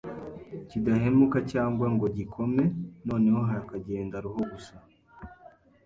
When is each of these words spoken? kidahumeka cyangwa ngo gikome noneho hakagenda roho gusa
kidahumeka 0.69 1.39
cyangwa 1.51 1.85
ngo 1.93 2.05
gikome 2.17 2.63
noneho 3.07 3.39
hakagenda 3.49 4.15
roho 4.23 4.41
gusa 4.51 4.75